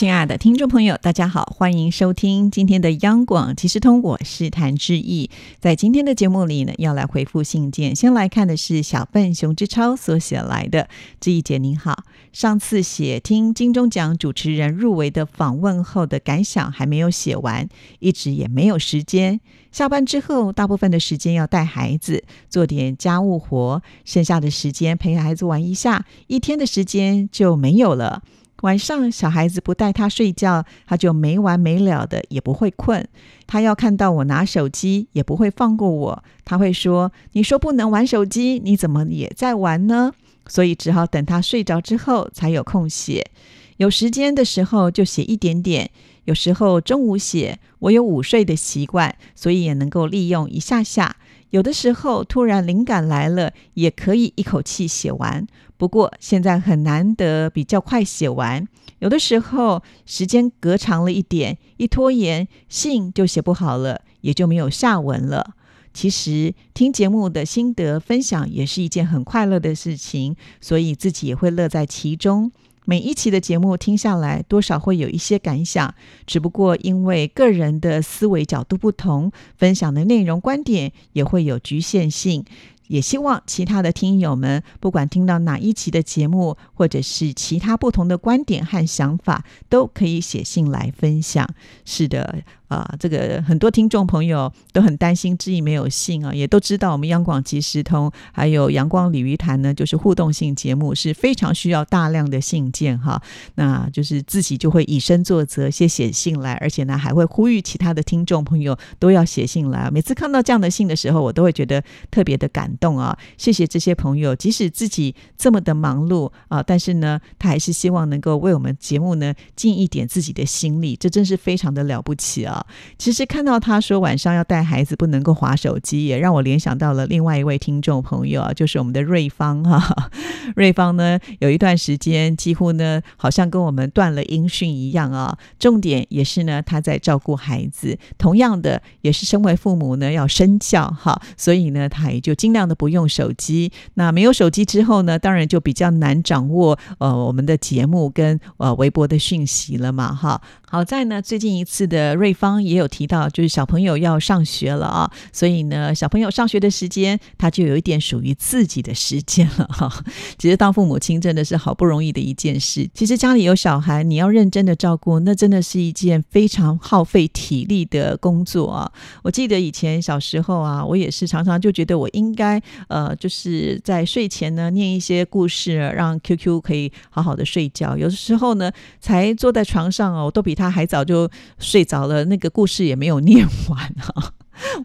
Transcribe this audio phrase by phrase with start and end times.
[0.00, 5.28] 亲爱的听众朋友，大家好，欢迎收听今天的央广即时通，我是谭志毅。
[5.58, 7.94] 在今天的节目里呢，要来回复信件。
[7.94, 10.88] 先来看的是小笨熊之超所写来的，
[11.20, 12.04] 志毅姐您好。
[12.32, 19.38] 上次写听金钟奖主持人入围的访问后的感想还没有写完，一直也没有时间。
[19.70, 28.22] 下班之后，大部分的时间要带孩子，做点家务活，剩下的时间陪孩子玩一下，一天的时间就没有了。
[28.62, 33.06] 晚上小孩子不带他睡觉，他就没完没了的，也不会困。
[33.46, 36.24] 他要看到我拿手机，也不会放过我。
[36.44, 40.12] 他会说：“你说不能玩手机，你怎么也在玩呢？”
[40.46, 43.30] 所以只好等他睡着之后才有空写。
[43.76, 45.90] 有时间的时候就写一点点，
[46.24, 47.58] 有时候中午写。
[47.78, 51.16] 我有午睡的习惯，所以也能够利用一下下。
[51.48, 55.46] 有的时候突然灵感来了，也可以一口气写完。
[55.80, 65.54] 不过现在很难得比较快写完，有的时候时间隔长了一点，一拖延信就写不好了，也就没有下文了。
[65.94, 72.52] 其实听节目的心得分享也是一件很快乐的事情，所以自己也会乐在其中。
[72.84, 75.94] 每一期的节目听下来，多少会有一些感想，
[76.26, 82.44] 只不过因为个人的思维角度不同，分享的内容观点也会有局限性。
[82.90, 91.48] 也希望其他的听友们，不管听到哪一期的节目，或者是其他不同的观点和想法，都可以写信来分享。
[91.84, 92.42] 是的。
[92.70, 103.20] 啊，这个很多听众朋友都很担心志毅没有信啊，也都知道我们央广即时通还有阳光鲤鱼潭呢，就是互动性节目是非常需要大量的信件哈。
[103.56, 109.90] 那就是自己就会以身作则，先写信来，而且呢还会呼吁其他的听众朋友都要写信来。
[109.90, 113.16] 每次看到这样的信的时候，我都会觉得特别的感动啊！
[113.36, 122.66] 谢谢这些朋友，即使自己这么的忙碌啊，但是呢，他还是希望能够为我们节目呢尽一点自己的心力，这真是非常的了不起啊！
[122.98, 130.10] 其实看到他说晚上要带孩子不能够划手机，也让我联想到了另外一位听众朋友啊，就是我们的瑞芳哈。
[130.56, 135.36] 瑞芳呢有一段时间几乎呢好像跟我们断了音讯一样啊。
[135.58, 143.72] 重点也是呢他在照顾孩子，同样的也是身为父母呢要身教哈，所以呢他也就尽量的不用手机。
[143.94, 150.40] 那没有手机之后呢，当然就比较难掌握呃我们的节目跟呃微博的讯息了嘛哈。
[150.68, 152.60] 好在呢最近一次的瑞芳。
[152.60, 159.90] 也有提到，就是小朋友要上学了啊，所以呢，小朋友上学的时间，他就有一点属于自己的时间了哈。
[160.38, 162.88] 其实当父母亲真的是好不容易的一件事。
[162.94, 168.92] 其实家里有小孩，你要认真的照顾，那真的是一件非常耗费体力的工作啊。
[169.22, 177.96] 我记得以前小时候啊，我也是常常就觉得我应该呃，就是在睡前呢念一些故事，让 QQ 可以好好的睡觉。
[177.96, 182.24] 有的时候呢，才坐在床上哦，都比他还早就睡着了。
[182.26, 183.78] 那个故事也没有念完
[184.14, 184.32] 啊。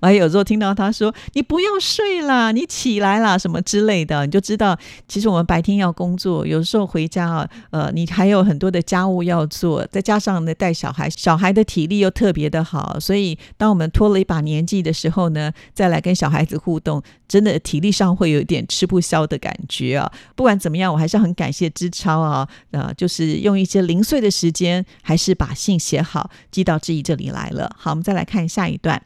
[0.02, 4.78] 我还有时候听到他说：“你不要睡了，你起来了什么之类的。”你就知道，
[5.08, 20.12] 其实我们白天要工作，有时候回家啊，呃，你还有很多的家务要做，再加上呢带小孩，小孩的体力又特别的好，所以当我们拖了一把年纪的时候呢，再来跟小孩子互动，真的体力上会有点吃不消的感觉啊。
[20.36, 27.76] 不管怎么样，我还是很感谢知超啊，呃，就是用一些零碎的时间，还是把信写好，寄到志怡这里来了。
[27.78, 29.02] 好，我们再来看下一段。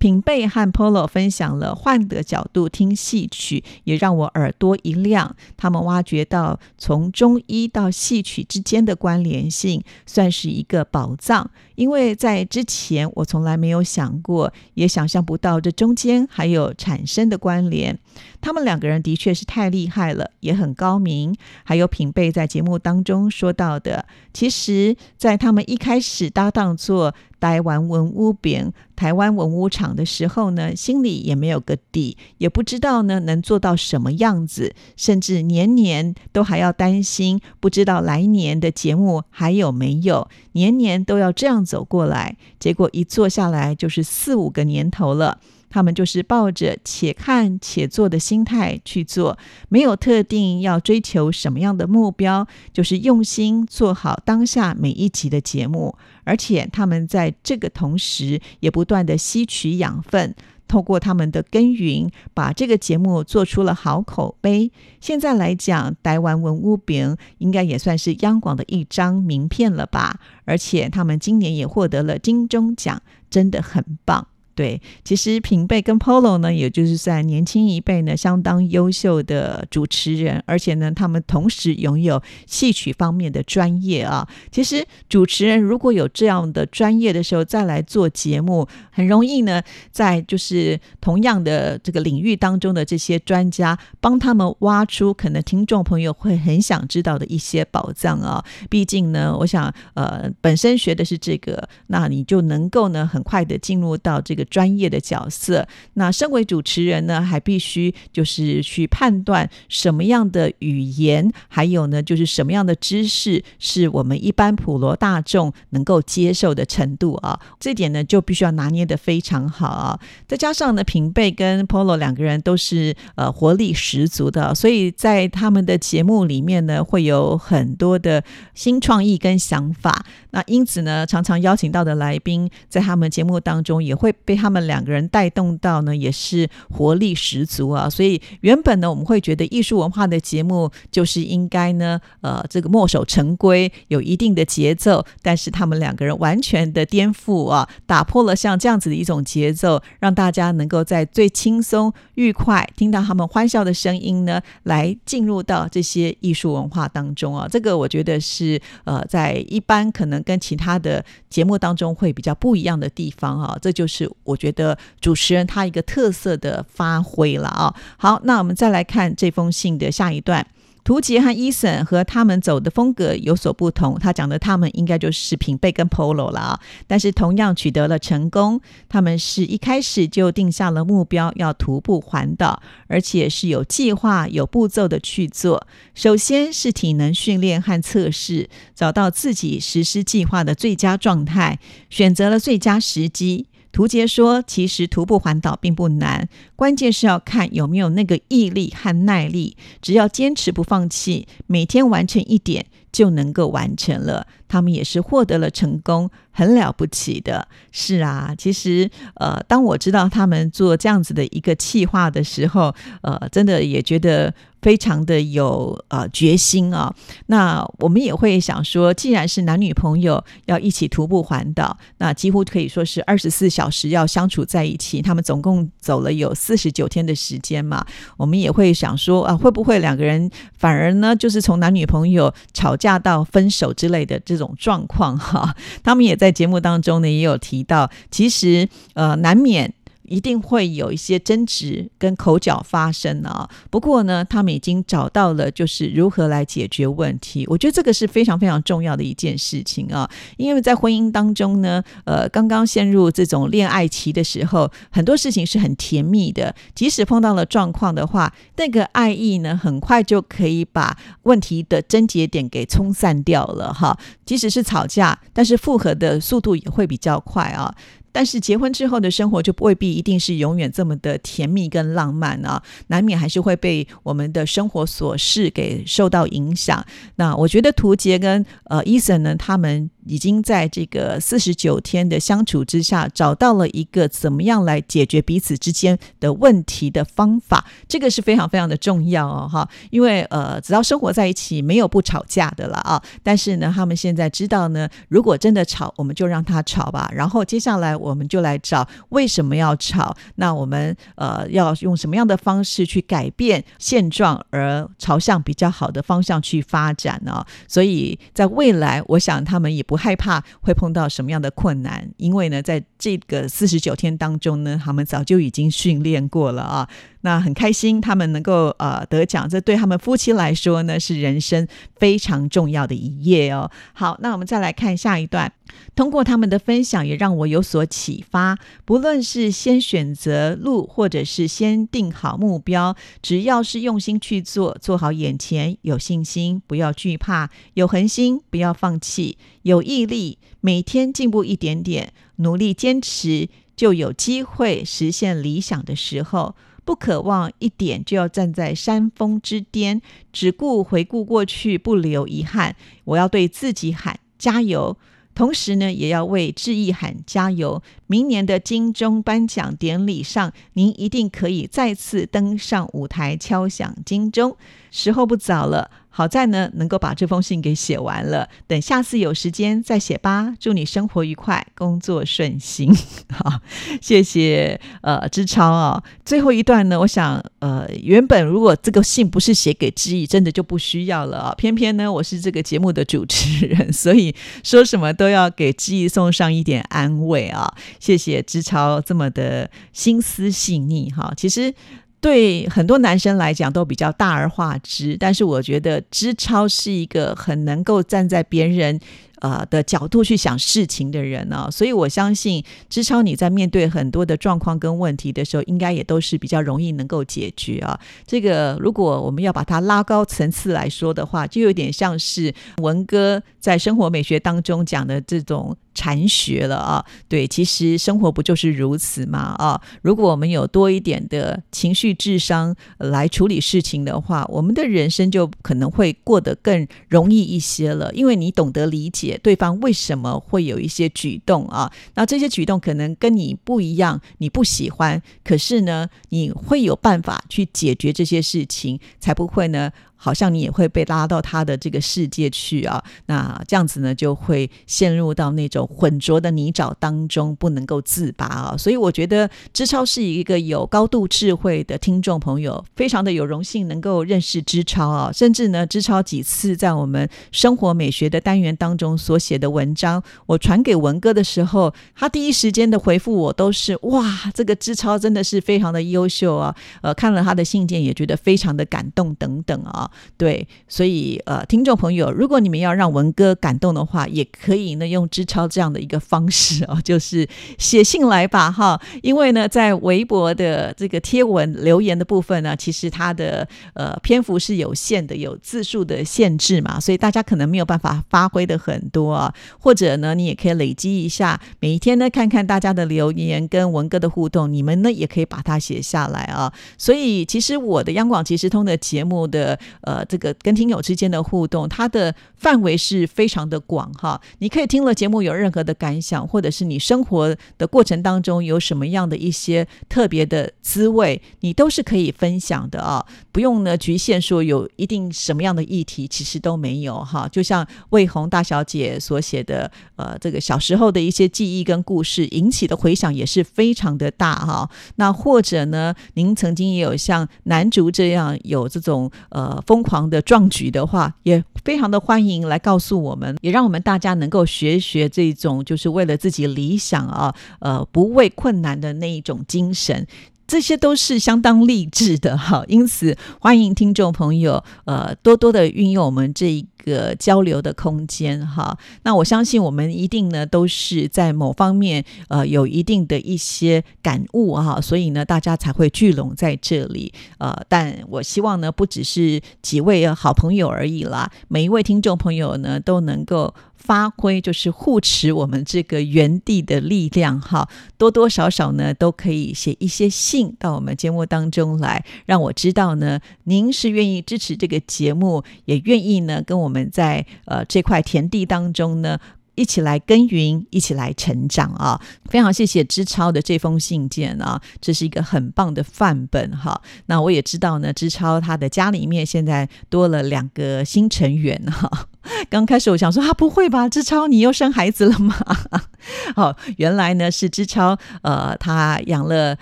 [0.00, 5.36] 品贝和 Polo 分享了换的角度听戏曲，也让我耳朵一亮。
[5.58, 11.50] 他们挖掘到从中医到戏曲之间的关联性，算是一个宝藏。
[11.74, 17.98] 因为在之前我从来没有想过，也想象不到这中间还有产生的关联。
[18.40, 21.36] 他们两个人的确是太厉害了，也很高明。
[21.62, 42.36] 还有品贝在节目当中说到的，其实，在他们一开始搭档做台湾文物饼、台湾文物厂的时候呢，心里也没有个底，也不知道呢能做到什么样子，甚至年年都还要担心，不知道来年的节目还有没有，年年都要这样走过来。
[42.60, 45.40] 结果一坐下来就是四五个年头了。
[45.70, 49.38] 他们就是抱着且看且做的心态去做，
[49.70, 55.96] 没有特定要追求什么样的目标，就是用心做好当下每一集的节目。
[56.24, 60.34] 而且他们在这个同时，也不断的吸取养分。
[60.68, 64.70] 透过他们的耕耘，把这个节目做出了好口碑。
[65.00, 70.20] 现在来讲，台湾文物饼应该也算是央广的一张名片了吧？
[70.44, 74.28] 而且他们今年也获得了金钟奖，真的很棒。
[74.60, 84.28] 对，其实平贝跟 Polo 呢，也就是在年轻一辈呢，相当优秀的主持人，而且呢，他们同时拥有戏曲方面的专业啊。
[84.52, 98.44] 其实主持人如果有这样的专业的时候，再来做节目，很容易呢，在就是同样的这个领域当中的这些专家，帮他们挖出可能听众朋友会很想知道的一些宝藏啊。
[98.68, 104.46] 毕竟呢，我想呃，本身学的是这个，那你就能够呢，很快的进入到这个。
[104.50, 117.38] 专业的角色，那身为主持人呢，还必须就是去判断什么样的语言，还有呢，就是什么样的知识是我们一般普罗大众能够接受的程度啊。
[117.58, 119.98] 这点呢，就必须要拿捏的非常好啊。
[120.26, 128.24] 再加上呢，平贝跟 Polo 两个人都是呃活力十足的，所以在他们的节目里面呢，会有很多的
[128.54, 130.04] 新创意跟想法。
[130.32, 137.90] 那因此呢，常常邀请到的来宾，在他们节目当中也会被他们两个人带动到呢，也是活力十足啊。
[137.90, 145.04] 所以原本呢，我们会觉得艺术文化的节目就是应该呢，呃，这个墨守成规，有一定的节奏。
[145.20, 157.46] 但是他们两个人完全的颠覆啊，打破了像这样子的一种节奏，让大家能够在最轻松愉快听到他们欢笑的声音呢，来进入到这些艺术文化当中啊。
[157.50, 160.20] 这个我觉得是呃，在一般可能。
[160.30, 167.74] 跟其他的节目当中会比较不一样的地方啊，这就是我觉得主持人他一个特色的发挥了啊。
[167.98, 170.46] 好，那我们再来看这封信的下一段。
[170.82, 173.98] 图杰和伊森和他们走的风格有所不同。
[173.98, 178.58] 他讲的他们应该就是平贝跟 Polo 了啊，但是同样取得了成功。
[178.88, 185.66] 他们是一开始就定下了目标，要徒步环岛，而且是有计划、有步骤的去做。
[185.94, 191.58] 首先是体能训练和测试，找到自己实施计划的最佳状态，
[191.90, 193.46] 选择了最佳时机。
[193.72, 199.56] 图杰说：“其实徒步环岛并不难，关键是要看有没有那个毅力和耐力。
[199.80, 204.26] 只要坚持不放弃，每天完成一点，就能够完成了。
[204.48, 207.46] 他们也是获得了成功，很了不起的。
[207.70, 216.94] 是啊，其实呃，当我知道他们做这样子的一个计划的时候，呃，真的也觉得。”非常的有呃决心啊，
[217.28, 225.00] 那我们也会想说，既然是男女朋友要一起徒步环岛，那几乎可以说是二十四小时要相处在一起。
[225.00, 227.82] 他们总共走了有四十九天的时间嘛，
[228.18, 235.54] 我们也会想说啊，会不会两个人反而呢，就是从男女朋友吵嫁到分手之类的这种状况哈？
[235.84, 239.72] 他们也在节目当中呢也有提到，其实呃难免。
[240.10, 243.48] 一定会有一些争执跟口角发生啊。
[243.70, 247.46] 不过呢，他们已经找到了就是如何来解决问题。
[247.48, 250.10] 我觉得这个是非常非常重要的一件事情啊。
[250.36, 256.52] 因为在婚姻当中呢，呃，刚刚陷入这种恋爱期的时候，很多事情是很甜蜜的。
[256.74, 263.96] 即使碰到了状况的话，那个爱意呢，很快就可以把问题的症结点给冲散掉了哈。
[264.26, 267.72] 即使是吵架，但是复合的速度也会比较快啊。
[268.12, 276.84] 但是结婚之后的生活就未必一定是永远这么的甜蜜跟浪漫啊，难免还是会被我们的生活琐事给受到影响。
[277.16, 279.90] 那我觉得图杰跟呃伊森呢，他们。
[280.06, 293.02] 已经在这个四十九天的相处之下，找到了一个怎么样来解决彼此之间的问题的方法，这个是非常非常的重要哦，哈，因为呃，只要生活在一起，没有不吵架的了啊。
[293.22, 297.10] 但是呢，他们现在知道呢，如果真的吵，我们就让他吵吧。
[297.14, 307.44] 然后接下来我们就来找为什么要吵，那我们呃要用什么样的方式去改变现状，而朝向比较好的方向去发展呢？
[307.68, 309.84] 所以在未来，我想他们也。
[309.90, 316.88] 不害怕会碰到什么样的困难，因为呢，在这个四十九天当中呢，他们早就已经训练过了啊。
[317.22, 323.70] 那很开心，他们能够呃得奖，这对他们夫妻来说呢，是人生非常重要的一页哦。
[323.92, 325.52] 好，那我们再来看下一段。
[325.94, 328.58] 通过他们的分享，也让我有所启发。
[328.84, 346.56] 不论是先选择路，或者是先定好目标，只要是用心去做，做好眼前，有信心，不要惧怕，有恒心，不要放弃，有毅力，每天进步一点点，努力坚持，就有机会实现理想的时候。
[346.90, 352.74] 不渴望一点就要站在山峰之巅，只顾回顾过去，不留遗憾。
[353.04, 354.96] 我要对自己喊加油。
[355.32, 357.80] 同时呢，也要为志毅喊加油。
[358.08, 364.56] 明年的金钟颁奖典礼上，您一定可以再次登上舞台，敲响金钟。
[364.90, 365.88] 时候不早了。
[366.12, 368.48] 好在呢，能够把这封信给写完了。
[368.66, 370.52] 等下次有时间再写吧。
[370.58, 372.92] 祝你生活愉快，工作顺心。
[373.32, 373.60] 好，
[374.02, 376.02] 谢谢呃，志超啊。
[376.24, 381.54] 最后一段呢，我想呃，原本如果这个信不是写给志毅，真的就不需要了啊。
[381.56, 387.72] 偏偏呢，我是这个节目的主持人，所以说什么都要给志毅送上一点安慰啊。
[388.00, 391.32] 谢谢志超这么的心思细腻哈。
[391.36, 391.72] 其实。
[392.20, 399.00] 对很多男生来讲都比较大而化之，但是我觉得知超是一个很能够站在别人。
[399.40, 407.98] 呃的角度去想事情的人呢，所以我相信知超你在面对很多的状况跟问题的时候，应该也都是比较容易能够解决啊。
[408.26, 417.04] 这个如果我们要把它拉高层次来说的话，就有点像是文哥在生活美学当中讲的这种禅学了啊。
[417.28, 419.54] 对，其实生活不就是如此吗？
[419.58, 429.38] 啊，如果我们有多一点的情绪智商来处理事情的话，我们的人生就可能会过得更容易一些了，因为你懂得理解。
[429.42, 431.90] 对方为什么会有一些举动啊？
[432.14, 439.90] 那这些举动可能跟你不一样，你不喜欢，可是呢，你会有办法去解决这些事情，才不会呢。
[440.22, 448.76] 好像你也会被拉到他的这个世界去啊，那这样子呢就会陷入到那种浑浊的泥沼当中，不能够自拔啊。
[448.76, 455.32] 所以我觉得知超是一个有高度智慧的听众朋友，非常的有荣幸能够认识知超啊。
[455.32, 466.76] 甚至呢，知超几次在我们生活美学的单元当中所写的文章，我传给文哥的时候，他第一时间的回复我都是哇，这个知超真的是非常的优秀啊。
[467.00, 470.09] 呃，看了他的信件也觉得非常的感动等等啊。
[470.36, 477.48] 对，所以呃，听众朋友，如果你们要让文哥感动的话，也可以呢用知超这样的一个方式哦，就是
[477.78, 479.00] 写信来吧哈。
[479.22, 489.52] 因为呢，在微博的这个贴文留言的部分呢，其实它的呃篇幅是有限的，有字数的限制嘛，所以大家可能没有办法发挥的很多啊。
[489.78, 496.72] 或者呢，你也可以累积一下，每一天呢看看大家的留言跟文哥的互动，你们呢也可以把它写下来啊。
[496.96, 499.78] 所以其实我的央广即时通的节目的。
[500.02, 504.40] 呃，这个跟听友之间的互动，它的范围是非常的广哈。
[504.58, 513.24] 你可以听了节目有任何的感想，或者是你生活的过程当中有什么样的一些特别的滋味，你都是可以分享的啊。
[513.52, 517.46] 不用呢局限说有一定什么样的议题，其实都没有哈。
[517.48, 524.88] 就像魏红大小姐所写的，呃，这个小时候的一些记忆跟故事引起的回响也是非常的大哈。
[525.16, 529.78] 那或者呢，您曾经也有像男竹这样有这种呃。
[529.90, 540.24] 疯狂的壮举的话，也非常的欢迎来告诉我们，也让我们大家能够学学这种就是为了自己理想啊，呃，不畏困难的那一种精神，
[540.70, 542.84] 这些都是相当励志的哈。
[542.86, 546.86] 因此，欢迎听众朋友呃多多的运用我们这一。
[547.02, 563.74] 个交流的空间哈，那我相信我们一定呢都是在某方面呃有一定的一些感悟哈，所以呢大家才会聚拢在这里呃，但我希望呢不只是几位好朋友而已啦，每一位听众朋友呢都能够。
[564.02, 579.38] 发挥就是护持我们这个原地的力量哈，多多少少呢都可以写一些信到我们节目当中来，让我知道呢您是愿意支持这个节目，也愿意呢跟我们在呃这块田地当中呢
[579.76, 582.20] 一起来耕耘，一起来成长啊！
[582.50, 587.00] 非常谢谢知超的这封信件啊，这是一个很棒的范本哈。
[587.26, 592.26] 那我也知道呢，知超他的家里面现在多了两个新成员哈。
[592.68, 595.54] 刚开始我想说啊，不会吧，志超你又生孩子了吗？
[596.54, 599.76] 好，原来呢是志超，呃，他养了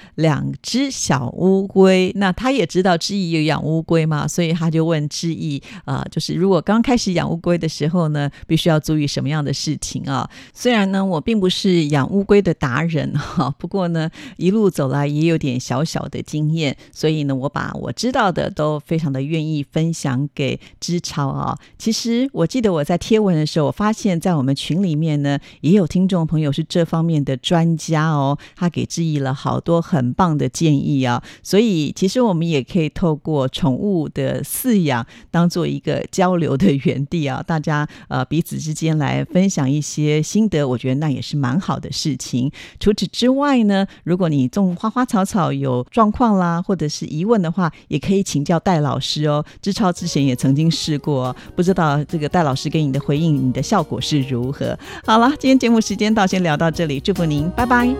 [0.16, 2.12] 两只小乌龟。
[2.16, 10.28] 那他也知道志毅有养乌龟嘛，所以他就问志毅，啊，就是如果刚开始养乌龟的时候呢，必须要注意什么样的事情啊？
[10.52, 21.56] 虽然呢我并不是养乌龟的达人 哈，不过呢一路走来也有点小小的经验，所以呢我把我知道的都非常的愿意分享给志超啊。
[21.78, 22.46] 其实我。
[22.58, 31.22] 记得我在贴文的时候，我发现，在我们群里面呢，也有听众朋友是这方面的专家哦，他给质疑了好多很棒的建议啊。
[31.40, 42.50] 所以，其实我们也可以透过宠物的饲养，当做一个交流的园地啊，大家呃彼此之间来分享一些心得，我觉得那也是蛮好的事情。
[42.80, 49.44] 除此之外呢，如果你种花花草草有状况啦，或者是疑问的话，也可以请教戴老师哦。
[49.62, 52.37] 志超之前也曾经试过，不知道这个戴。
[52.38, 54.78] 戴老师给你的回应，你的效果是如何？
[55.04, 57.92] 好了，今天节目时间到，先聊到这里，祝福您，拜拜。